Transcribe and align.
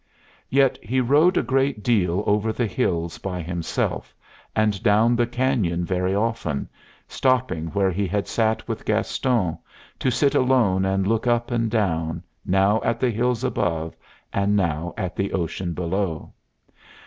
Yet 0.49 0.79
he 0.81 0.99
rode 0.99 1.37
a 1.37 1.43
great 1.43 1.83
deal 1.83 2.23
over 2.25 2.51
the 2.51 2.65
hills 2.65 3.19
by 3.19 3.43
himself, 3.43 4.15
and 4.55 4.81
down 4.81 5.15
the 5.15 5.27
canyon 5.27 5.85
very 5.85 6.15
often, 6.15 6.67
stopping 7.07 7.67
where 7.67 7.91
he 7.91 8.07
had 8.07 8.27
sat 8.27 8.67
with 8.67 8.83
Gaston, 8.83 9.59
to 9.99 10.09
sit 10.09 10.33
alone 10.33 10.85
and 10.85 11.05
look 11.05 11.27
up 11.27 11.51
and 11.51 11.69
down, 11.69 12.23
now 12.43 12.81
at 12.83 12.99
the 12.99 13.11
hills 13.11 13.43
above, 13.43 13.95
and 14.33 14.55
now 14.55 14.95
at 14.97 15.15
the 15.15 15.31
ocean 15.33 15.75
below. 15.75 16.33